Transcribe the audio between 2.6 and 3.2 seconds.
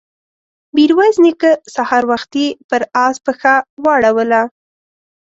پر آس